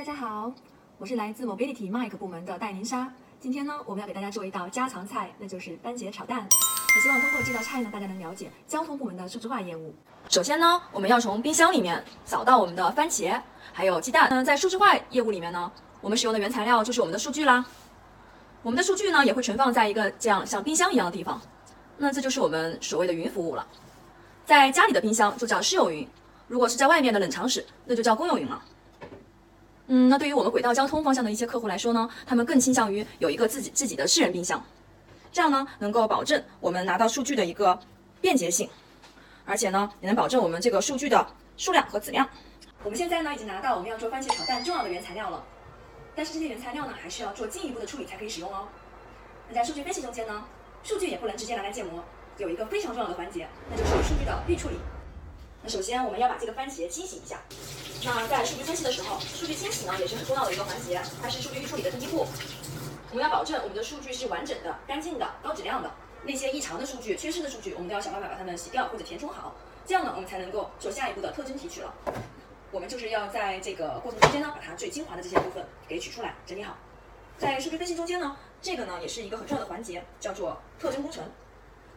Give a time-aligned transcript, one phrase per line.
[0.00, 0.50] 大家好，
[0.96, 3.06] 我是来自 Mobility Mike 部门的戴宁莎。
[3.38, 6.38] 今天呢，我们要给大家做一道家常菜，那就是番茄炒蛋。
[6.48, 9.94] 我希望通过这道菜呢，大家能了解交通部门的数字化业务。
[10.30, 13.38] 首先呢，我们要从冰箱里面找到我们的番茄，
[13.74, 14.26] 还有鸡蛋。
[14.30, 15.70] 嗯，在数字化业务里面呢，
[16.00, 17.62] 我们使用的原材料就是我们的数据啦。
[18.62, 21.38] 我们的数据呢，也会存放在一个这样像冰箱一样的地方。
[21.98, 23.66] 那这就是我们所谓的云服务了。
[24.46, 26.08] 在家里的冰箱就叫私有云，
[26.48, 28.62] 如果是在外面的冷藏室，那就叫公有云了。
[29.92, 34.64] 嗯，那对于我们轨道交通方向的一些客户来说呢，他们更倾向于有一个自己自己的私人冰箱，
[35.32, 37.76] 这样呢能够保证我们拿到数据的一个
[38.20, 38.70] 便捷性，
[39.44, 41.26] 而且呢也能保证我们这个数据的
[41.56, 42.24] 数量和质量。
[42.84, 45.44] 我们现在呢已经拿到我们要做番茄炒蛋重要的原材料了，
[46.14, 48.68] 但是这些原材料呢还需要做进一步的处理才可以使用哦。
[49.48, 50.44] 那在数据分析中间呢，
[50.84, 52.04] 数据也不能直接拿来建模，
[52.38, 54.76] 有一个非常重要的环节，那就是数据的预处理。
[55.62, 57.40] 那首先我们要把这个番茄清洗一下。
[58.04, 62.26] 那在数据分析的时候，数据清洗呢也是很重要的一个环节，它是数据预处理的第一步。
[63.10, 65.90] 我们要保证我们的数据是完整的、干净的、高质量的。
[66.22, 69.54] 那些异常的数据、缺失的数据，我们都要想办法把它们洗掉或者填充好。
[69.86, 71.92] 这样呢，我们才能够做下一步的特征提取了。
[72.70, 76.76] 我们就是要在这个过程中间呢，把它最精华的这些部分给取出来，整理好。
[77.36, 81.24] 在数据分析中间呢，这个呢也是一个很重要的环节，叫做特征工程。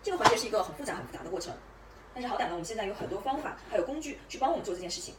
[0.01, 1.53] 这个环节是一个很复杂、很复杂的过程。
[2.13, 5.15] 但是好歹呢，我们现在有很多方法，还有工具去帮我们做这件事情。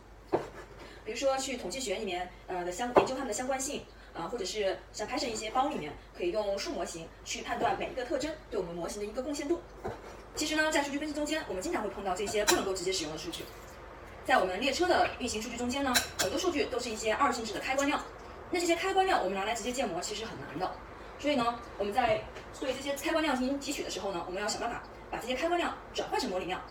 [1.04, 9.60] 比如说去统计学里面，呃的相研究它们的相关性，啊，或者是像 Python 一些包里面，可以用数模型去判断每一个特征对我们模型的一个贡献度。
[10.34, 13.44] 其实呢，在数据分析中间，我们经常会碰到这些不能够直接使用的数据。
[14.24, 18.02] 在我们列车的运行数据中间呢，很多数据都是一些二进制的开关量。
[18.50, 20.70] 那这些开关量我们拿来直接建模其实很难的。
[21.18, 22.22] 所以呢，我们在
[22.58, 26.62] 对这些开关量进行提取的时候呢，我们要想办法把这些开关量转换成模拟量。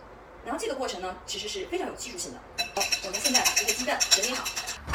[0.44, 2.38] 然后这个过程呢，其实是非常有技术性的。
[2.74, 4.44] 好，我们现在把这个鸡蛋整理好。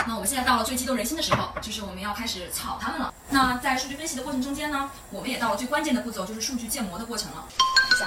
[0.08, 3.12] 那我们现在到了最激动人心的时候，就是我们要开始炒它们了。
[3.32, 7.48] 那在数据分析的过程中间呢，我们也到了最关键的步骤，就是数据建模的过程了。
[7.58, 8.06] 一下，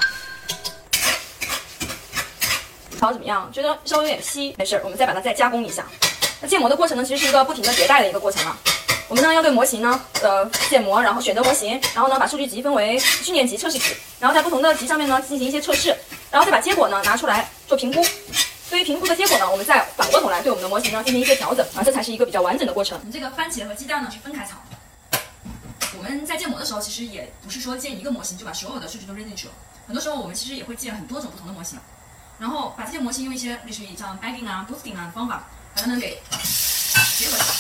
[3.01, 3.51] 炒怎么样？
[3.53, 5.85] 觉得稍微有点稀，没事，我们再把它再加工一下。
[6.41, 8.57] 那建模的过程呢，其实是一个不停的迭代的一个过程了。
[9.09, 15.95] 我们呢要对模型呢呃建模，然后选择模型，然后呢把数据集分为训练集、测试集，然后在不同的集上面呢进行一些测试。
[16.33, 18.03] 然后再把结果呢拿出来做评估，
[18.71, 22.99] 对于评估的结果呢，我们再反过头来对我们的模型呢进行一些调整啊，这才是一个比较完整的过程。
[22.99, 24.57] 我们这个番茄和鸡蛋呢是分开炒。
[25.99, 29.53] 我们在建模的时候，其实也不是说建一个模型就把所有的数据都扔进去了，
[29.87, 31.79] 很多时候我们其实也会建很多种不同的模型，
[32.39, 35.45] 然后把这些模型用一些类似于像 bagging 啊、boosting 啊的方法
[35.75, 36.19] 把它们给
[37.19, 37.55] 结合起来。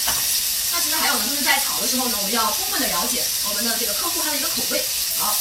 [0.73, 4.83] 那其实还有呢，就是在炒的时候呢，我们要充分的了解我们的这个客户他的一个口味。
[5.19, 5.37] 好。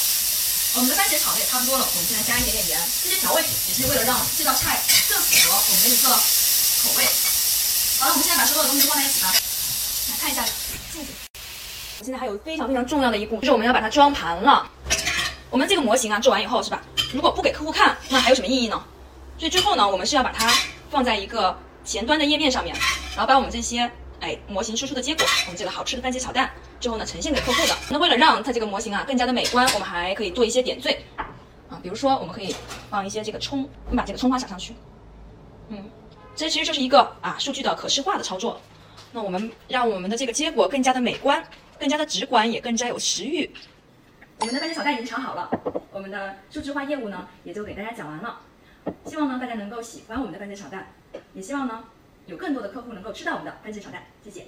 [0.74, 7.04] 我们的番茄炒的也差不多了，我们现在加一点点盐，这些调味品也是为了让这道菜更符合我们的一个口味。
[8.00, 9.30] 好了，我们现在把所有的东西都放在一起吧。
[10.10, 10.42] 来看一下
[10.90, 11.12] 镜子。
[12.02, 14.66] 现在还有非常非常重要的一步，就是我们要把它装盘了。
[15.50, 16.80] 我们这个模型啊做完以后是吧？
[17.12, 18.82] 如果不给客户看，那还有什么意义呢？
[19.38, 20.50] 所以最后呢，我们是要把它
[20.90, 22.74] 放在一个前端的页面上面，
[23.14, 23.92] 然后把我们这些。
[24.22, 27.74] 哎，模型输出的结果，我们这个好吃的番茄炒蛋，最后呢呈现给客户的。
[27.90, 31.02] 那为了让它这个模型啊更加的美观，我们还可以做一些点缀
[31.68, 32.54] 啊，比如说我们可以
[32.88, 34.74] 放一些这个葱，我们把这个葱花撒上去。
[35.70, 35.90] 嗯，
[36.36, 38.60] 这其实就是一个啊数据的可视化的操作。
[39.10, 41.44] 那我们让我们的这个结果更加的美观，
[41.80, 43.50] 更加的直观，也更加有食欲。
[44.38, 45.50] 我们的番茄炒蛋已经炒好了，
[45.90, 48.38] 我们的数字化业务呢也就给大家讲完了。
[49.04, 50.86] 希望呢大家能够喜欢我们的番茄炒蛋，
[51.34, 51.82] 也希望呢。
[52.26, 54.46] 有更多的客户能够吃到我们的番茄炒蛋，谢谢。